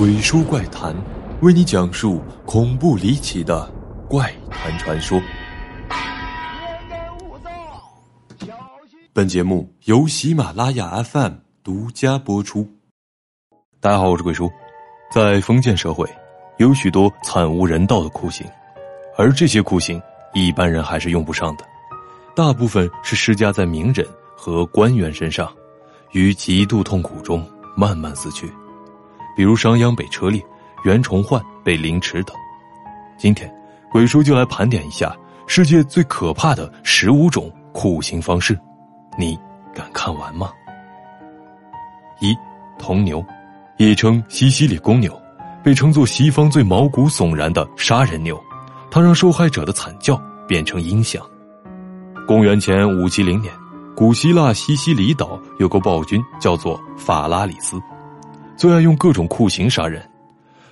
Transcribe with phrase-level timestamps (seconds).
[0.00, 0.96] 鬼说怪谈，
[1.42, 3.70] 为你讲述恐怖离奇的
[4.08, 5.20] 怪谈传说。
[9.12, 12.66] 本节目由喜马拉雅 FM 独家播出。
[13.78, 14.50] 大家好，我是鬼叔。
[15.12, 16.08] 在封建社会，
[16.56, 18.46] 有许多惨无人道的酷刑，
[19.18, 20.00] 而这些酷刑
[20.32, 21.64] 一般人还是用不上的，
[22.34, 25.52] 大部分是施加在名人和官员身上，
[26.12, 27.46] 于极度痛苦中
[27.76, 28.50] 慢慢死去。
[29.40, 30.44] 比如商鞅被车裂，
[30.84, 32.36] 袁崇焕被凌迟等。
[33.16, 33.50] 今天，
[33.90, 38.60] 鬼叔就来盘点一下世界最可怕的十五种酷刑方式，
[39.16, 39.38] 你
[39.74, 40.50] 敢看完吗？
[42.20, 42.36] 一，
[42.78, 43.24] 铜牛，
[43.78, 45.18] 也称西西里公牛，
[45.64, 48.38] 被称作西方最毛骨悚然的杀人牛，
[48.90, 51.24] 它让受害者的惨叫变成音响。
[52.28, 53.50] 公元前五七零年，
[53.96, 57.80] 古希腊西西里岛有个暴君叫做法拉里斯。
[58.60, 60.06] 最爱用各种酷刑杀人，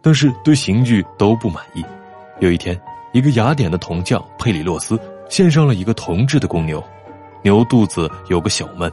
[0.00, 1.84] 但是对刑具都不满意。
[2.40, 2.80] 有一天，
[3.12, 6.82] 一个雅典的铜匠佩里洛斯献上了一个铜制的公牛，
[7.42, 8.90] 牛肚子有个小门，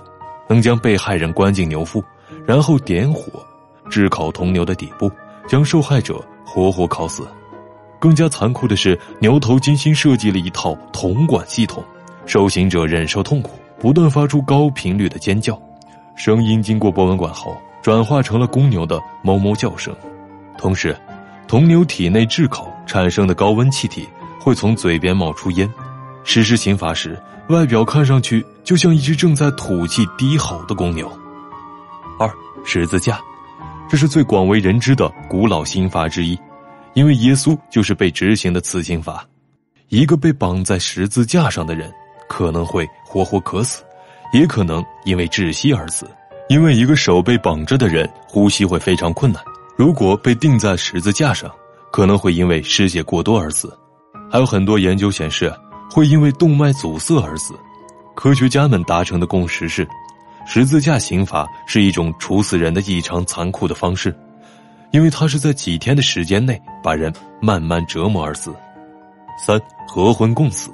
[0.49, 2.03] 能将被害人关进牛腹，
[2.45, 3.41] 然后点火，
[3.89, 5.09] 炙烤铜牛的底部，
[5.47, 7.25] 将受害者活活烤死。
[7.97, 11.81] 更加残酷的是，牛头精心设计了一套铜管系统，
[12.25, 15.57] 受刑者忍受痛苦，不断发出高频率的尖叫，
[16.13, 17.55] 声音经过波纹管后。
[17.81, 19.95] 转化成了公牛的哞哞叫声，
[20.57, 20.95] 同时，
[21.47, 24.07] 铜牛体内炙烤产生的高温气体
[24.39, 25.69] 会从嘴边冒出烟。
[26.23, 31.11] 实施刑罚时，外表看上去就像一只正在吐气低吼的公牛。
[32.19, 32.31] 二
[32.63, 33.19] 十字架，
[33.89, 36.39] 这是最广为人知的古老刑罚之一，
[36.93, 39.25] 因为耶稣就是被执行的此刑罚。
[39.89, 41.91] 一个被绑在十字架上的人
[42.29, 43.83] 可能会活活渴死，
[44.31, 46.07] 也可能因为窒息而死。
[46.51, 49.41] 因为一个手被绑着的人呼吸会非常困难，
[49.77, 51.49] 如果被钉在十字架上，
[51.93, 53.73] 可能会因为失血过多而死。
[54.29, 55.49] 还有很多研究显示，
[55.89, 57.53] 会因为动脉阻塞而死。
[58.15, 59.87] 科学家们达成的共识是，
[60.45, 64.13] 十字架刑罚是一种处死人的异常残酷的方式，
[64.91, 68.53] 因为它是在几天的时间内把人慢慢折磨而死。
[69.37, 69.57] 三
[69.87, 70.69] 合婚共死，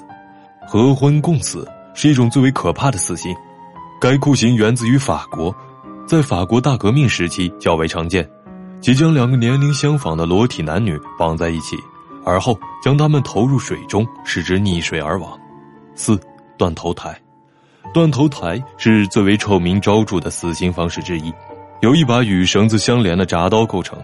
[0.68, 3.32] 合婚共死是一种最为可怕的死刑，
[4.02, 5.56] 该酷刑源自于法国。
[6.08, 8.26] 在法国大革命时期较为常见，
[8.80, 11.76] 即将两个年龄相仿的裸体男女绑在一起，
[12.24, 15.38] 而后将他们投入水中，使之溺水而亡。
[15.96, 16.18] 四
[16.58, 17.22] 断头台，
[17.94, 21.34] 断头台是最为臭名昭著的死刑方式之一，
[21.82, 24.02] 由一把与绳子相连的铡刀构成，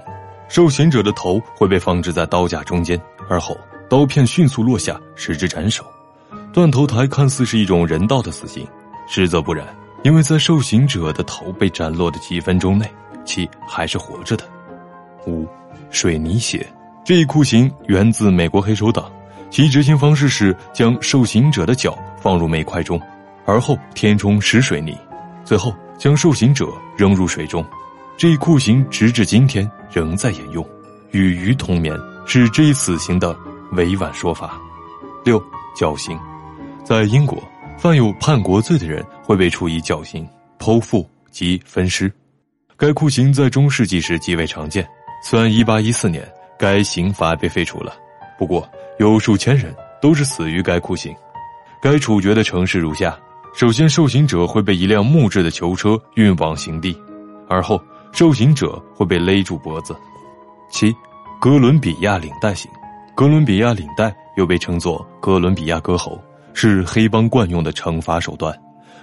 [0.50, 3.58] 受刑者的头会被放置在刀架中间，而后
[3.90, 5.86] 刀片迅速落下，使之斩首。
[6.52, 8.68] 断头台看似是一种人道的死刑，
[9.08, 9.66] 实则不然。
[10.04, 12.86] 因为在受刑者的头被斩落的几分钟内，
[13.26, 14.44] 其还是活着的。
[15.26, 15.48] 五，
[15.90, 16.66] 水泥鞋
[17.06, 19.10] 这一酷刑源自美国黑手党，
[19.50, 23.02] 其执行方式是将受刑者的脚放入煤块中，
[23.46, 24.98] 而后填充湿水泥，
[25.46, 27.66] 最后将受刑者扔入水中。
[28.18, 30.66] 这一酷刑直至今天仍在沿用，
[31.12, 33.36] 与鱼同眠是这一死刑的
[33.72, 34.60] 委婉说法。
[35.24, 35.42] 六，
[35.76, 36.20] 绞刑，
[36.84, 37.42] 在英国。
[37.76, 40.28] 犯有叛国罪的人会被处以绞刑、
[40.60, 42.12] 剖腹及分尸。
[42.76, 44.88] 该酷刑在中世纪时极为常见。
[45.24, 46.28] 虽然1814年
[46.60, 47.96] 该刑罚被废除了，
[48.38, 48.68] 不过
[49.00, 51.16] 有数千人都是死于该酷刑。
[51.82, 53.18] 该处决的城市如下：
[53.56, 56.96] 首先，受刑者会被一辆木质的囚车运往刑地，
[57.48, 57.82] 而后
[58.12, 59.96] 受刑者会被勒住脖子。
[60.70, 60.94] 七，
[61.40, 62.70] 哥伦比亚领带刑。
[63.16, 66.22] 哥伦比亚领带又被称作哥伦比亚割喉。
[66.56, 68.56] 是黑帮惯用的惩罚手段，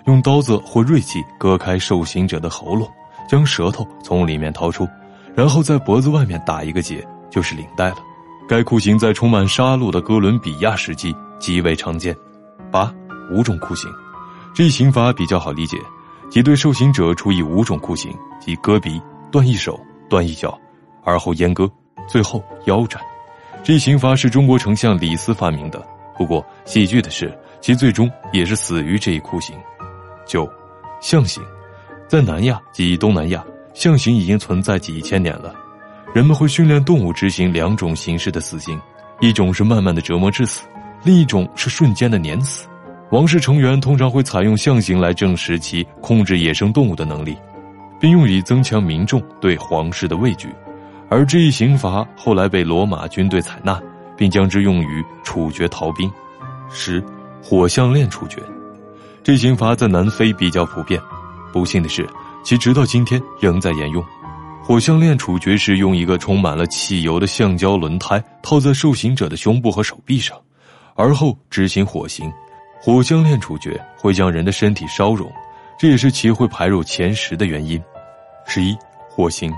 [0.07, 2.89] 用刀子或锐器割开受刑者的喉咙，
[3.29, 4.89] 将舌头从里面掏出，
[5.35, 7.97] 然后在脖子外面打一个结，就是领带了。
[8.49, 12.17] 该酷刑在充满杀戮的哥伦比亚时期极为常见。
[12.71, 12.93] 八
[13.31, 13.91] 五种酷刑，
[14.55, 15.77] 这一刑罚比较好理解，
[16.31, 19.01] 即对受刑者处以五种酷刑，即割鼻、
[19.31, 19.79] 断一手、
[20.09, 20.59] 断一脚，
[21.05, 21.71] 而后阉割，
[22.09, 23.01] 最后腰斩。
[23.63, 25.81] 这一刑罚是中国丞相李斯发明的。
[26.17, 29.55] 不过，戏剧的是，其最终也是死于这一酷刑。
[30.27, 30.49] 九，
[31.01, 31.43] 象刑，
[32.09, 33.45] 在南亚及东南亚，
[33.75, 35.55] 象刑已经存在几千年了。
[36.15, 38.81] 人们会训练动物执行两种形式的死刑，
[39.21, 40.65] 一种是慢慢的折磨致死，
[41.05, 42.67] 另一种是瞬间的碾死。
[43.11, 47.37] 王室成员通常会采用象刑来证实其控制野生动物的能力，
[48.01, 50.49] 并用以增强民众对皇室的畏惧。
[51.09, 53.81] 而这一刑罚后来被罗马军队采纳。
[54.21, 56.13] 并将之用于处决逃兵。
[56.69, 57.03] 十，
[57.43, 58.37] 火项链处决，
[59.23, 61.01] 这刑罚在南非比较普遍。
[61.53, 62.09] 不幸的是，
[62.43, 64.05] 其直到今天仍在沿用。
[64.63, 70.39] 火项链处决时，用一个充满了汽油的橡胶轮胎套在受刑者的胸部和手臂上，
[70.95, 72.31] 而后执行火刑。
[72.81, 75.31] 火项链处决会将人的身体烧融，
[75.79, 77.83] 这也是其会排入前十的原因。
[78.47, 78.77] 十一，
[79.09, 79.53] 火刑，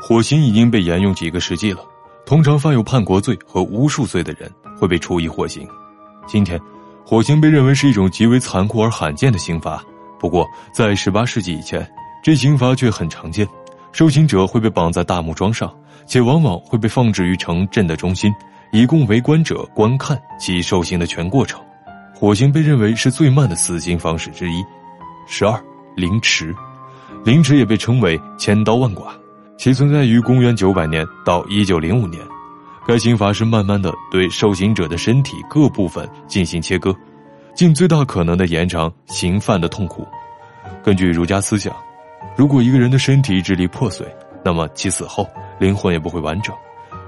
[0.00, 1.84] 火刑已经被沿用几个世纪了。
[2.24, 5.66] 通常犯有叛国罪和巫术罪的人会被处以火刑。
[6.26, 6.58] 今天，
[7.04, 9.82] 火刑被认为是一种极为残酷而罕见的刑罚。
[10.18, 11.86] 不过，在十八世纪以前，
[12.22, 13.46] 这刑罚却很常见。
[13.90, 15.70] 受刑者会被绑在大木桩上，
[16.06, 18.32] 且往往会被放置于城镇的中心，
[18.72, 21.60] 以供围观者观看其受刑的全过程。
[22.14, 24.64] 火刑被认为是最慢的死刑方式之一。
[25.26, 25.60] 十二，
[25.96, 26.54] 凌迟，
[27.24, 29.12] 凌迟也被称为千刀万剐，
[29.58, 32.22] 其存在于公元九百年到一九零五年。
[32.86, 36.94] 该刑罚是慢慢的对受刑者的身体各部分进行切割，
[37.54, 40.06] 尽最大可能的延长刑犯的痛苦。
[40.82, 41.74] 根据儒家思想。
[42.34, 44.06] 如果一个人的身体支离破碎，
[44.42, 46.54] 那么其死后灵魂也不会完整，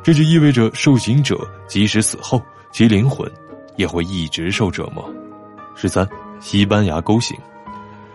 [0.02, 2.42] 这就意味着受刑者即使死后，
[2.72, 3.26] 其灵魂
[3.76, 5.08] 也会一直受折磨。
[5.74, 6.06] 十三，
[6.40, 7.34] 西班牙钩刑，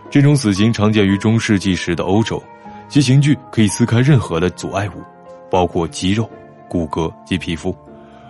[0.08, 2.40] 这种死刑常见于中世纪时的欧洲，
[2.88, 5.02] 其刑具可以撕开任何的阻碍物，
[5.50, 6.30] 包括肌肉、
[6.70, 7.76] 骨骼及皮肤。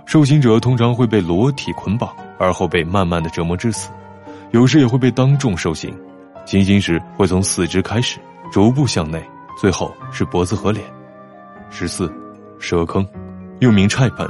[0.06, 3.90] 受刑者通常会被裸体捆绑，而后被慢慢的折磨致死，
[4.50, 5.94] 有时也会被当众受刑。
[6.46, 8.18] 行刑时会从四肢开始。
[8.50, 9.22] 逐步向内，
[9.56, 10.84] 最后是脖子和脸。
[11.70, 12.12] 十四，
[12.58, 13.06] 蛇坑，
[13.60, 14.28] 又名踹盆，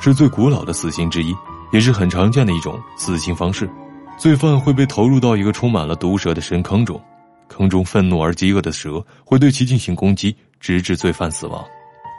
[0.00, 1.32] 是最古老的死刑之一，
[1.70, 3.70] 也是很常见的一种死刑方式。
[4.18, 7.00] 罪犯会被投入到一个充满了毒蛇的深坑中，
[7.46, 11.64] 坑中愤怒而饥饿的蛇会对其进行攻击，直至罪犯死亡。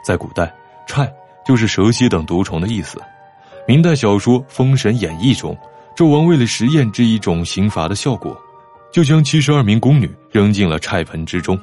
[0.02, 0.50] 在古代，
[0.86, 1.04] 踹
[1.44, 3.00] 就是蛇蝎等毒虫的意思。
[3.66, 5.56] 明代小说《封神演义》中，
[5.96, 8.36] 纣王为了实验这一种刑罚的效果。
[8.92, 11.58] 就将七十二名宫女扔进了菜盆之中。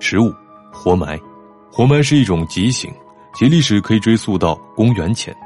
[0.00, 0.32] 十五，
[0.72, 1.20] 活埋，
[1.70, 2.90] 活埋是一种极刑，
[3.34, 5.36] 其历史可以追溯到公元前。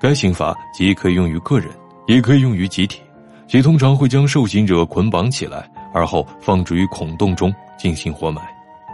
[0.00, 1.68] 该刑罚既可以用于个人，
[2.06, 3.02] 也可以用于集体，
[3.46, 8.40] 其通常会将受刑者捆绑起来，而后放置于孔洞中进行活埋。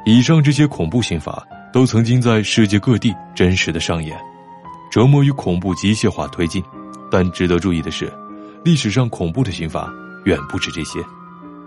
[0.05, 1.41] 以上这些恐怖刑罚
[1.77, 4.19] 都曾经在世界各地真实的上演，
[4.91, 6.65] 折磨与恐怖机械化推进。
[7.11, 8.11] 但值得注意的是，
[8.65, 9.93] 历史上恐怖的刑罚
[10.25, 10.99] 远不止这些。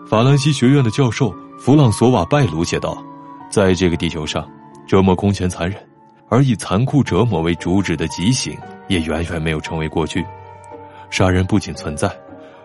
[0.08, 2.98] 法兰西学院的教授弗朗索瓦·拜鲁写道
[3.52, 4.50] ：“在这个地球上，
[4.88, 5.78] 折磨空前残忍，
[6.28, 8.58] 而以残酷折磨为主旨的极刑
[8.88, 10.26] 也远远没有成为过去。
[11.12, 12.12] 杀人不仅存在，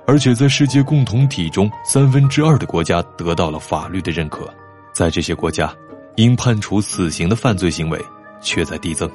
[0.06, 4.48] 而且在世界共同体中，三分之二的国家得到了法律的认可。
[4.94, 5.70] 在这些国家，
[6.16, 8.00] 应判处死刑的犯罪行为
[8.40, 9.10] 却在递增。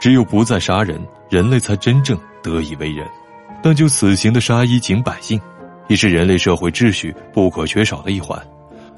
[0.00, 1.00] 只有不再杀人，
[1.30, 3.06] 人类才真正得以为人。
[3.62, 5.40] 但就死刑的杀一儆百姓。”
[5.86, 8.40] 已是人类社会秩序不可缺少的一环。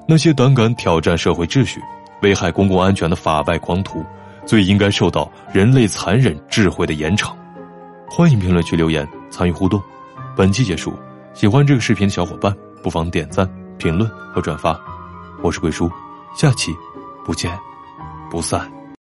[0.06, 1.80] 那些胆敢挑战社会秩序、
[2.22, 4.04] 危害公共安全的法外狂徒，
[4.46, 7.34] 最应该受到人类残忍智慧的严惩。
[8.08, 9.82] 欢迎评论区留言参与互动。
[10.36, 10.96] 本期结束，
[11.34, 12.54] 喜欢这个视频的小伙伴
[12.84, 14.80] 不妨点赞、评论和转发。
[15.42, 15.90] 我是鬼叔，
[16.36, 16.72] 下期
[17.26, 17.58] 不见
[18.30, 18.75] 不散。